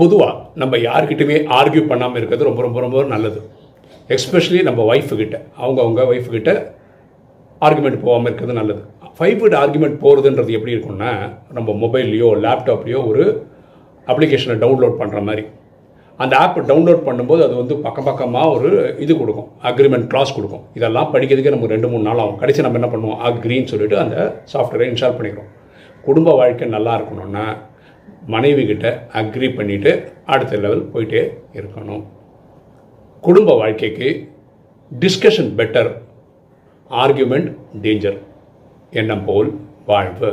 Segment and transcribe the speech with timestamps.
[0.00, 3.40] பொதுவாக நம்ம யார்கிட்டயுமே ஆர்கியூ பண்ணாமல் இருக்கிறது ரொம்ப ரொம்ப ரொம்ப நல்லது.
[4.16, 6.52] எஸ்பெஷலி நம்ம ஒய்ஃபுக்கிட்ட அவங்க அவங்க ஒய்ஃபுக்கிட்ட
[7.66, 8.82] ஆர்குமெண்ட் போகாமல் இருக்கிறது நல்லது.
[9.16, 11.12] ஃபைவ் விட் ஆர்குமெண்ட் போகிறதுன்றது எப்படி இருக்கும்னா
[11.56, 13.24] நம்ம மொபைல்லையோ லேப்டாப்லேயோ ஒரு
[14.12, 15.44] அப்ளிகேஷனை டவுன்லோட் பண்ணுற மாதிரி.
[16.22, 18.68] அந்த ஆப்பை டவுன்லோட் பண்ணும்போது அது வந்து பக்கம் பக்கமாக ஒரு
[19.04, 19.48] இது கொடுக்கும்.
[19.70, 20.62] அக்ரிமெண்ட் கிளாஸ் கொடுக்கும்.
[20.78, 22.38] இதெல்லாம் படிக்கிறதுக்கே நமக்கு ரெண்டு மூணு நாள் ஆகும்.
[22.42, 23.18] கடைசி நம்ம என்ன பண்ணுவோம்?
[23.28, 24.16] அக்ரின்னு சொல்லிட்டு அந்த
[24.52, 25.50] சாஃப்ட்வேரை இன்ஸ்டால் பண்ணிக்கிறோம்.
[26.06, 27.46] குடும்ப வாழ்க்கை நல்லா இருக்கணும்னா
[28.32, 28.86] மனைவி கிட்ட
[29.20, 29.92] அக்ரி பண்ணிவிட்டு
[30.32, 31.22] அடுத்த லெவல் போயிட்டே
[31.58, 32.02] இருக்கணும்.
[33.26, 34.08] குடும்ப வாழ்க்கைக்கு
[35.00, 35.90] டிஸ்கஷன் பெட்டர்
[36.90, 37.48] ஆர்கியூமெண்ட்
[37.82, 38.18] டேஞ்சர்
[38.90, 39.50] எண்ணம் போல்
[39.86, 40.30] வாழ்வு.